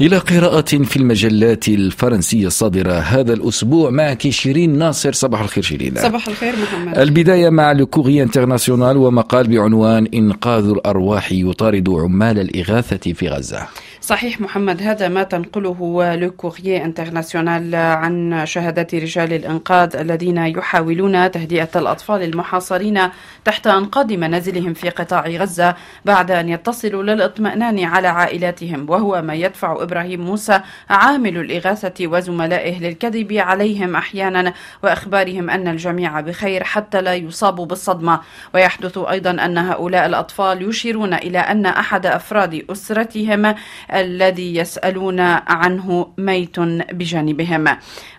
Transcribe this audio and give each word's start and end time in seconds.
إلى 0.00 0.18
قراءة 0.18 0.60
في 0.60 0.96
المجلات 0.96 1.68
الفرنسية 1.68 2.46
الصادرة 2.46 2.92
هذا 2.92 3.32
الأسبوع 3.32 3.90
معك 3.90 4.28
شيرين 4.28 4.78
ناصر. 4.78 5.12
صباح 5.12 5.40
الخير 5.40 5.62
شيرين. 5.62 5.94
صباح 5.96 6.28
الخير 6.28 6.54
محمد. 6.62 6.98
البداية 6.98 7.50
مع 7.50 7.72
Le 7.72 7.82
Courrier 7.82 8.22
International 8.22 8.96
ومقال 8.96 9.48
بعنوان 9.48 10.06
إنقاذ 10.14 10.68
الأرواح 10.68 11.32
يطارد 11.32 11.88
عمال 11.88 12.38
الإغاثة 12.38 13.12
في 13.12 13.28
غزة. 13.28 13.66
صحيح 14.06 14.40
محمد 14.40 14.82
هذا 14.82 15.08
ما 15.08 15.22
تنقله 15.22 16.14
Le 16.14 16.28
Courrier 16.28 16.84
International 16.84 17.74
عن 17.74 18.46
شهادات 18.46 18.94
رجال 18.94 19.32
الإنقاذ 19.32 19.96
الذين 19.96 20.38
يحاولون 20.38 21.30
تهدئة 21.30 21.68
الأطفال 21.76 22.22
المحاصرين 22.22 23.00
تحت 23.44 23.66
أنقاض 23.66 24.12
منازلهم 24.12 24.74
في 24.74 24.88
قطاع 24.88 25.26
غزة 25.28 25.74
بعد 26.04 26.30
أن 26.30 26.48
يتصلوا 26.48 27.02
للإطمئنان 27.02 27.84
على 27.84 28.08
عائلاتهم 28.08 28.90
وهو 28.90 29.22
ما 29.22 29.34
يدفع 29.34 29.82
إبراهيم 29.86 30.20
موسى 30.20 30.60
عامل 30.90 31.38
الإغاثة 31.38 32.06
وزملائه 32.06 32.78
للكذب 32.78 33.32
عليهم 33.32 33.96
أحيانا 33.96 34.52
وإخبارهم 34.82 35.50
أن 35.50 35.68
الجميع 35.68 36.20
بخير 36.20 36.64
حتى 36.64 37.00
لا 37.00 37.14
يصابوا 37.14 37.66
بالصدمة. 37.66 38.20
ويحدث 38.54 38.98
أيضا 38.98 39.30
أن 39.30 39.58
هؤلاء 39.58 40.06
الأطفال 40.06 40.68
يشيرون 40.68 41.14
إلى 41.14 41.38
أن 41.38 41.66
أحد 41.66 42.06
أفراد 42.06 42.64
أسرتهم 42.70 43.54
الذي 43.94 44.56
يسألون 44.56 45.20
عنه 45.46 46.12
ميت 46.18 46.60
بجانبهم. 46.92 47.64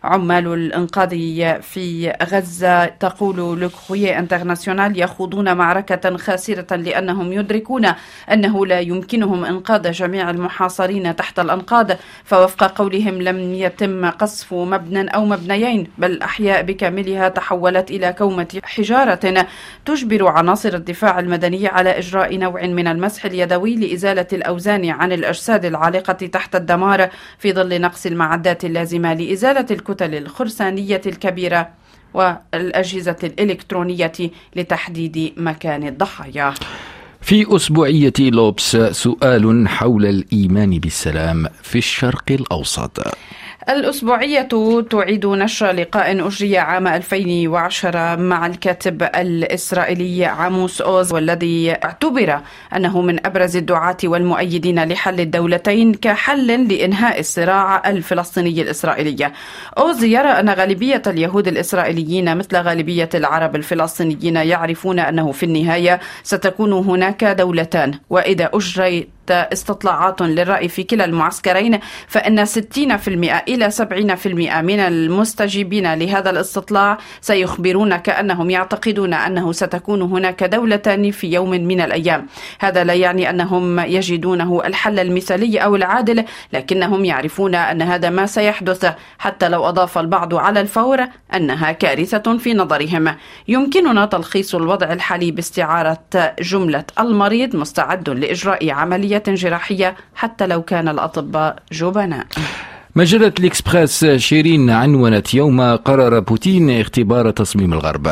عمال 0.04 0.48
الإنقاذ 0.54 1.10
في 1.62 2.14
غزة 2.24 2.86
تقول 2.86 3.62
لكروية 3.62 4.20
انترناسيونال 4.20 5.00
يخوضون 5.00 5.58
معركة 5.58 6.18
خاسرة 6.18 6.76
لأنهم 6.76 7.34
يدركون 7.34 7.86
أنه 8.32 8.66
لا 8.66 8.80
يمكنهم 8.80 9.46
إنقاذ 9.46 9.92
جميع 9.92 10.30
المحاصرين 10.30 11.16
تحت 11.16 11.40
الأنقاض 11.40 11.57
فوفق 12.24 12.64
قولهم 12.64 13.22
لم 13.22 13.54
يتم 13.54 14.10
قصف 14.10 14.54
مبنى 14.54 15.10
أو 15.10 15.26
مبنيين 15.26 15.88
بل 15.98 16.12
الأحياء 16.12 16.62
بكاملها 16.62 17.30
تحولت 17.30 17.92
إلى 17.92 18.14
كومة 18.14 18.60
حجارة 18.64 19.48
تجبر 19.86 20.28
عناصر 20.28 20.74
الدفاع 20.74 21.20
المدني 21.20 21.68
على 21.68 21.98
إجراء 21.98 22.38
نوع 22.38 22.66
من 22.66 22.88
المسح 22.88 23.26
اليدوي 23.26 23.76
لإزالة 23.76 24.28
الأوزان 24.34 24.90
عن 24.90 25.12
الأجساد 25.12 25.66
العالقة 25.66 26.14
تحت 26.14 26.56
الدمار 26.56 27.10
في 27.40 27.54
ظل 27.54 27.82
نقص 27.82 28.06
المعدات 28.06 28.66
اللازمة 28.66 29.14
لإزالة 29.14 29.66
الكتل 29.72 30.16
الخرسانية 30.16 31.02
الكبيرة 31.06 31.70
والأجهزة 32.14 33.16
الإلكترونية 33.24 34.12
لتحديد 34.56 35.34
مكان 35.38 35.88
الضحايا. 35.88 36.54
في 37.28 37.56
أسبوعية 37.56 38.14
لوبس 38.20 38.78
سؤال 38.92 39.68
حول 39.68 40.06
الإيمان 40.06 40.80
بالسلام 40.80 41.48
في 41.64 41.78
الشرق 41.78 42.24
الأوسط. 42.32 43.00
الأسبوعية 43.70 44.48
تعيد 44.90 45.26
نشر 45.26 45.72
لقاء 45.72 46.28
أجري 46.28 46.58
عام 46.58 46.88
2010 46.88 48.16
مع 48.16 48.46
الكاتب 48.46 49.04
الإسرائيلي 49.04 50.26
عاموس 50.26 50.82
أوز 50.82 51.14
والذي 51.14 51.72
اعتبر 51.72 52.40
أنه 52.76 53.02
من 53.02 53.26
أبرز 53.26 53.56
الدعاة 53.58 53.98
والمؤيدين 54.04 54.84
لحل 54.84 55.20
الدولتين 55.20 55.94
كحل 55.94 56.68
لإنهاء 56.68 57.20
الصراع 57.20 57.90
الفلسطيني 57.90 58.62
الإسرائيلي. 58.62 59.32
أوز 59.78 60.04
يرى 60.04 60.30
أن 60.30 60.50
غالبية 60.50 61.02
اليهود 61.08 61.48
الإسرائيليين 61.48 62.38
مثل 62.38 62.58
غالبية 62.58 63.10
العرب 63.14 63.56
الفلسطينيين 63.56 64.36
يعرفون 64.36 65.00
أنه 65.00 65.32
في 65.32 65.44
النهاية 65.44 66.00
ستكون 66.24 66.74
هناك 66.74 67.24
دولتان 67.24 67.94
وإذا 68.10 68.50
أجريت 68.54 69.17
استطلاعات 69.32 70.22
للرأي 70.22 70.68
في 70.68 70.84
كلا 70.84 71.06
المعسكرين 71.06 71.80
فإن 72.08 72.46
60% 72.46 72.52
إلى 73.48 73.72
70% 73.72 74.28
من 74.62 74.80
المستجيبين 74.80 75.94
لهذا 75.94 76.30
الاستطلاع 76.30 76.98
سيخبرون 77.22 77.96
كأنهم 77.96 78.50
يعتقدون 78.50 79.14
أنه 79.14 79.52
ستكون 79.52 80.02
هناك 80.02 80.44
دولتان 80.44 81.12
في 81.12 81.28
يوم 81.34 81.50
من 81.50 81.82
الأيام. 81.82 82.28
هذا 82.60 82.84
لا 82.84 82.94
يعني 82.94 83.30
أنهم 83.30 83.80
يجدونه 83.80 84.62
الحل 84.66 85.00
المثالي 85.00 85.58
أو 85.58 85.76
العادل 85.76 86.26
لكنهم 86.54 87.06
يعرفون 87.06 87.56
أن 87.56 87.82
هذا 87.82 88.10
ما 88.10 88.26
سيحدث. 88.26 88.94
حتى 89.20 89.50
لو 89.50 89.66
أضاف 89.66 89.98
البعض 89.98 90.36
على 90.36 90.62
الفور 90.62 91.06
أنها 91.34 91.72
كارثة 91.72 92.38
في 92.38 92.54
نظرهم. 92.54 93.16
يمكننا 93.48 94.06
تلخيص 94.06 94.56
الوضع 94.56 94.94
الحالي 94.94 95.32
باستعارة 95.32 96.00
جملة 96.40 96.86
المريض 97.00 97.56
مستعد 97.56 98.10
لإجراء 98.10 98.72
عملية 98.72 99.17
جراحية 99.28 99.96
حتى 100.16 100.48
لو 100.48 100.62
كان 100.62 100.88
الأطباء 100.88 101.56
جبناء. 101.72 102.28
مجلة 102.98 103.34
الإكسبريس 103.40 104.06
شيرين 104.06 104.70
عنونت 104.70 105.34
يوم 105.34 105.76
قرر 105.76 106.20
بوتين 106.20 106.80
اختبار 106.82 107.32
تصميم 107.32 107.74
الغرب. 107.74 108.08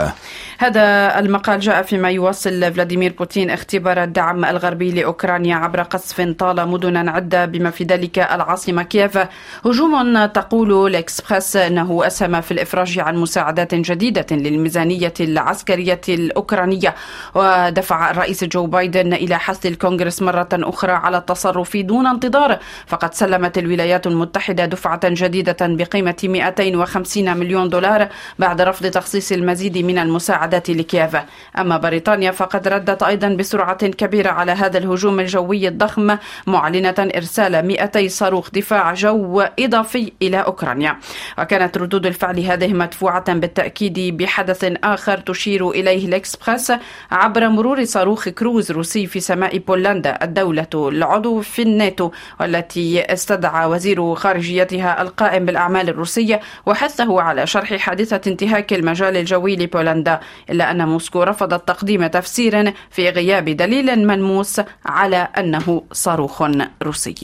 هذا 0.58 1.20
المقال 1.20 1.60
جاء 1.60 1.82
فيما 1.82 2.10
يواصل 2.10 2.74
فلاديمير 2.74 3.14
بوتين 3.20 3.50
اختبار 3.50 4.04
الدعم 4.04 4.46
الغربي 4.46 4.92
لأوكرانيا 4.92 5.56
عبر 5.56 5.82
قصف 5.82 6.22
طال 6.22 6.68
مدنا 6.68 7.12
عدة 7.12 7.46
بما 7.46 7.70
في 7.70 7.84
ذلك 7.84 8.20
العاصمة 8.20 8.84
كييف. 8.84 9.18
هجوم 9.66 10.26
تقول 10.26 10.88
الإكسبريس 10.88 11.56
أنه 11.56 12.08
أسهم 12.08 12.42
في 12.42 12.52
الإفراج 12.52 13.00
عن 13.00 13.18
مساعدات 13.18 13.76
جديدة 13.76 14.26
للميزانية 14.32 15.14
العسكرية 15.20 16.02
الأوكرانية. 16.10 16.96
ودفع 17.36 18.12
الرئيس 18.12 18.44
جو 18.44 18.66
بايدن 18.66 19.14
إلى 19.14 19.40
حث 19.40 19.66
الكونغرس 19.66 20.22
مرة 20.22 20.50
أخرى 20.54 20.92
على 20.92 21.18
التصرف 21.18 21.78
دون 21.78 22.08
انتظار. 22.08 22.60
فقد 22.88 23.14
سلمت 23.14 23.58
الولايات 23.58 24.08
المتحدة 24.08 24.75
دفعة 24.76 25.00
جديدة 25.04 25.58
بقيمة 25.62 26.16
250 26.24 27.38
مليون 27.38 27.70
دولار 27.70 28.08
بعد 28.40 28.62
رفض 28.62 28.86
تخصيص 28.88 29.32
المزيد 29.32 29.78
من 29.78 29.98
المساعدات 29.98 30.70
لكييف. 30.70 31.18
أما 31.60 31.78
بريطانيا 31.78 32.32
فقد 32.32 32.68
ردت 32.68 33.04
أيضا 33.04 33.30
بسرعة 33.30 33.88
كبيرة 33.88 34.30
على 34.30 34.52
هذا 34.52 34.78
الهجوم 34.78 35.20
الجوي 35.20 35.68
الضخم 35.68 36.18
معلنة 36.48 36.96
إرسال 37.00 37.68
200 37.68 38.08
صاروخ 38.08 38.50
دفاع 38.52 38.94
جو 38.94 39.42
إضافي 39.60 40.12
إلى 40.22 40.38
أوكرانيا. 40.38 40.98
وكانت 41.40 41.78
ردود 41.78 42.06
الفعل 42.06 42.40
هذه 42.40 42.74
مدفوعة 42.74 43.34
بالتأكيد 43.34 44.18
بحدث 44.18 44.64
آخر 44.84 45.18
تشير 45.18 45.70
إليه 45.70 46.08
الإكسبرس 46.08 46.72
عبر 47.12 47.50
مرور 47.50 47.84
صاروخ 47.86 48.30
كروز 48.30 48.72
روسي 48.72 49.08
في 49.08 49.20
سماء 49.20 49.58
بولندا 49.58 50.24
الدولة 50.24 50.68
العضو 50.76 51.42
في 51.42 51.62
الناتو 51.62 52.12
والتي 52.40 53.14
استدعى 53.14 53.66
وزير 53.66 54.16
خارجية 54.16 54.65
مسؤوليتها 54.66 55.02
القائم 55.02 55.46
بالأعمال 55.46 55.90
الروسية 55.90 56.40
وحثه 56.66 57.22
على 57.22 57.48
شرح 57.48 57.76
حادثة 57.76 58.32
انتهاك 58.32 58.74
المجال 58.74 59.18
الجوي 59.18 59.56
لبولندا 59.56 60.20
إلا 60.50 60.72
أن 60.72 60.88
موسكو 60.88 61.24
رفضت 61.24 61.68
تقديم 61.68 62.08
تفسير 62.08 62.74
في 62.90 63.10
غياب 63.10 63.46
دليل 63.46 64.08
ملموس 64.08 64.62
على 64.86 65.28
أنه 65.38 65.84
صاروخ 65.92 66.44
روسي. 66.84 67.16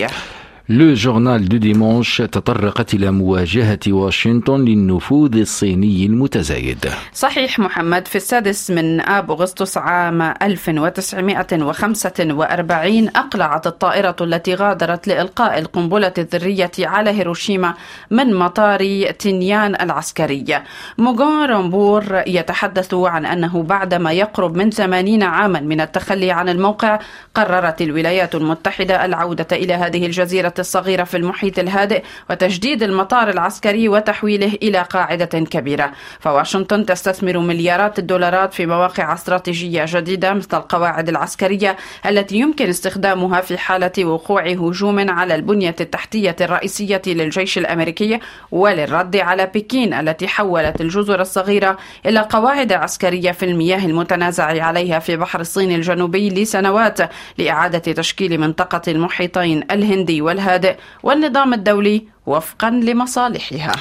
Le 0.71 0.93
Journal 0.93 1.49
du 1.49 1.57
Dimanche 1.57 2.17
تطرقت 2.17 2.93
إلى 2.93 3.11
مواجهة 3.11 3.79
واشنطن 3.87 4.65
للنفوذ 4.65 5.37
الصيني 5.37 6.05
المتزايد. 6.05 6.89
صحيح 7.13 7.59
محمد 7.59 8.07
في 8.07 8.15
السادس 8.15 8.71
من 8.71 9.01
آب 9.01 9.31
أغسطس 9.31 9.77
عام 9.77 10.21
1945 10.21 13.07
أقلعت 13.07 13.67
الطائرة 13.67 14.15
التي 14.21 14.55
غادرت 14.55 15.07
لإلقاء 15.07 15.59
القنبلة 15.59 16.13
الذرية 16.17 16.71
على 16.79 17.09
هيروشيما 17.09 17.73
من 18.11 18.35
مطار 18.35 19.11
تنيان 19.11 19.75
العسكري. 19.81 20.45
موغون 20.97 21.45
رامبور 21.45 22.23
يتحدث 22.27 22.93
عن 22.93 23.25
أنه 23.25 23.63
بعدما 23.63 24.11
يقرب 24.11 24.57
من 24.57 24.69
80 24.69 25.23
عاما 25.23 25.59
من 25.59 25.81
التخلي 25.81 26.31
عن 26.31 26.49
الموقع 26.49 26.99
قررت 27.35 27.81
الولايات 27.81 28.35
المتحدة 28.35 29.05
العودة 29.05 29.47
إلى 29.51 29.73
هذه 29.73 30.05
الجزيرة 30.05 30.60
الصغيرة 30.61 31.03
في 31.03 31.17
المحيط 31.17 31.59
الهادئ 31.59 32.03
وتجديد 32.29 32.83
المطار 32.83 33.29
العسكري 33.29 33.89
وتحويله 33.89 34.53
إلى 34.63 34.81
قاعدة 34.81 35.25
كبيرة. 35.25 35.91
فواشنطن 36.19 36.85
تستثمر 36.85 37.37
مليارات 37.37 37.99
الدولارات 37.99 38.53
في 38.53 38.65
مواقع 38.65 39.13
استراتيجية 39.13 39.85
جديدة 39.87 40.33
مثل 40.33 40.57
القواعد 40.57 41.09
العسكرية 41.09 41.77
التي 42.05 42.35
يمكن 42.35 42.69
استخدامها 42.69 43.41
في 43.41 43.57
حالة 43.57 44.05
وقوع 44.05 44.47
هجوم 44.47 45.09
على 45.09 45.35
البنية 45.35 45.75
التحتية 45.81 46.35
الرئيسية 46.41 47.01
للجيش 47.07 47.57
الأمريكي 47.57 48.19
وللرد 48.51 49.17
على 49.17 49.45
بكين 49.55 49.93
التي 49.93 50.27
حولت 50.27 50.81
الجزر 50.81 51.21
الصغيرة 51.21 51.77
إلى 52.05 52.19
قواعد 52.19 52.73
عسكرية 52.73 53.31
في 53.31 53.45
المياه 53.45 53.85
المتنازع 53.85 54.63
عليها 54.63 54.99
في 54.99 55.17
بحر 55.17 55.39
الصين 55.39 55.71
الجنوبي 55.71 56.29
لسنوات 56.29 56.99
لإعادة 57.37 57.79
تشكيل 57.79 58.39
منطقة 58.39 58.81
المحيطين 58.87 59.63
الهندي 59.71 60.21
والهادئ 60.41 60.75
والنظام 61.03 61.53
الدولي 61.53 61.97
وفقا 62.31 62.69
لمصالحها. 62.69 63.71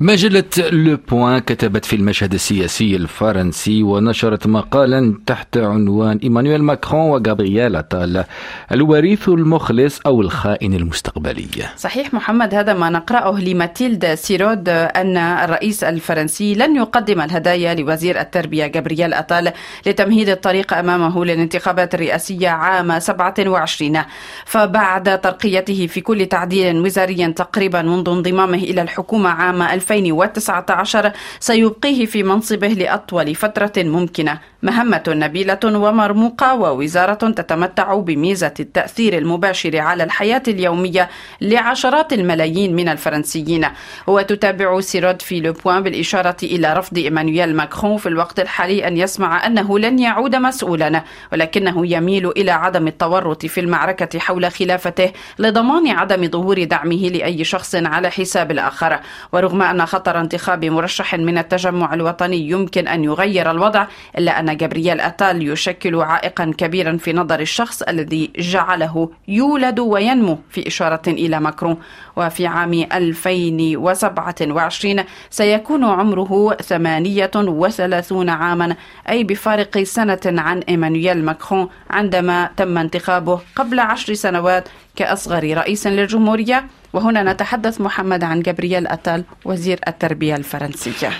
مجلة 0.00 0.44
Le 0.72 0.98
Point 1.08 1.38
كتبت 1.38 1.84
في 1.84 1.96
المشهد 1.96 2.34
السياسي 2.34 2.96
الفرنسي 2.96 3.82
ونشرت 3.82 4.46
مقالا 4.46 5.14
تحت 5.26 5.56
عنوان 5.56 6.18
إيمانويل 6.22 6.62
ماكرون 6.62 7.00
وغابرييل 7.10 7.76
أتال 7.76 8.24
الوريث 8.72 9.28
المخلص 9.28 10.00
أو 10.06 10.20
الخائن 10.20 10.74
المستقبلي. 10.74 11.46
صحيح 11.76 12.14
محمد 12.14 12.54
هذا 12.54 12.72
ما 12.74 12.90
نقرأه 12.90 13.40
لماتيلد 13.40 14.14
سيرود 14.14 14.68
أن 14.68 15.16
الرئيس 15.16 15.84
الفرنسي 15.84 16.54
لن 16.54 16.76
يقدم 16.76 17.20
الهدايا 17.20 17.74
لوزير 17.74 18.20
التربية 18.20 18.72
غابرييل 18.76 19.14
أتال 19.14 19.52
لتمهيد 19.86 20.28
الطريق 20.28 20.74
أمامه 20.74 21.24
للانتخابات 21.24 21.94
الرئاسية 21.94 22.48
عام 22.48 22.98
27 23.00 24.02
فبعد 24.44 25.20
ترقيته 25.20 25.86
في 25.86 26.00
كل 26.00 26.26
تعديل 26.26 26.80
وزاري 26.80 27.32
تقريبا 27.32 27.90
منذ 27.96 28.08
انضمامه 28.08 28.58
إلى 28.58 28.82
الحكومة 28.82 29.28
عام 29.28 29.62
2019 29.62 31.12
سيبقيه 31.40 32.06
في 32.06 32.22
منصبه 32.22 32.68
لأطول 32.68 33.34
فترة 33.34 33.72
ممكنة. 33.76 34.38
مهمة 34.62 35.02
نبيلة 35.08 35.58
ومرموقة 35.64 36.54
ووزارة 36.54 37.14
تتمتع 37.30 37.94
بميزة 37.94 38.54
التأثير 38.60 39.18
المباشر 39.18 39.78
على 39.78 40.04
الحياة 40.04 40.42
اليومية 40.48 41.08
لعشرات 41.40 42.12
الملايين 42.12 42.76
من 42.76 42.88
الفرنسيين. 42.88 43.66
وتتابع 44.06 44.80
سيرود 44.80 45.22
في 45.22 45.40
لوبوان 45.40 45.82
بالإشارة 45.82 46.36
إلى 46.42 46.74
رفض 46.74 46.98
إيمانويل 46.98 47.56
ماكرون 47.56 47.96
في 47.96 48.08
الوقت 48.08 48.40
الحالي 48.40 48.88
أن 48.88 48.96
يسمع 48.96 49.46
أنه 49.46 49.78
لن 49.78 49.98
يعود 49.98 50.36
مسؤولا 50.36 51.02
ولكنه 51.32 51.86
يميل 51.86 52.28
إلى 52.30 52.50
عدم 52.50 52.86
التورط 52.86 53.46
في 53.46 53.60
المعركة 53.60 54.18
حول 54.18 54.50
خلافته 54.52 55.12
لضمان 55.38 55.88
عدم 55.88 56.30
ظهور 56.30 56.64
دعمه 56.64 57.08
لأي 57.08 57.44
شخص 57.44 57.74
على 57.76 58.10
حساب 58.10 58.50
الآخر. 58.50 59.00
ورغم 59.32 59.62
أن 59.62 59.86
خطر 59.86 60.20
انتخاب 60.20 60.64
مرشح 60.64 61.14
من 61.14 61.38
التجمع 61.38 61.94
الوطني 61.94 62.50
يمكن 62.50 62.88
أن 62.88 63.04
يغير 63.04 63.50
الوضع 63.50 63.86
إلا 64.18 64.40
أن 64.40 64.56
جابرييل 64.56 65.00
أتال 65.00 65.52
يشكل 65.52 65.96
عائقا 65.96 66.54
كبيرا 66.58 66.96
في 66.96 67.12
نظر 67.12 67.40
الشخص 67.40 67.82
الذي 67.82 68.30
جعله 68.38 69.10
يولد 69.28 69.78
وينمو 69.78 70.38
في 70.50 70.68
إشارة 70.68 71.02
إلى 71.06 71.40
ماكرون. 71.40 71.76
وفي 72.16 72.46
عام 72.46 72.86
2027 72.92 75.04
سيكون 75.30 75.84
عمره 75.84 76.56
38 76.62 78.28
عاما 78.28 78.76
أي 79.08 79.24
بفارق 79.24 79.82
سنة 79.82 80.20
عن 80.26 80.58
إيمانويل 80.58 81.24
ماكرون 81.24 81.68
عندما 81.90 82.50
تم 82.56 82.78
انتخابه 82.78 83.40
قبل 83.56 83.80
عشر 83.80 84.14
سنوات 84.14 84.68
كأصغر 84.96 85.56
رئيس 85.56 85.86
للجمهورية. 85.86 86.64
وهنا 86.96 87.32
نتحدث 87.32 87.80
محمد 87.80 88.24
عن 88.24 88.40
جابرييل 88.42 88.86
أتال 88.86 89.24
وزير 89.44 89.80
التربية 89.88 90.36
الفرنسية. 90.36 91.10